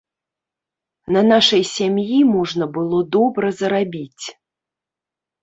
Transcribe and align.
На 1.15 1.21
нашай 1.31 1.63
сям'і 1.73 2.19
можна 2.37 2.65
было 2.79 2.97
добра 3.19 3.53
зарабіць. 3.61 4.25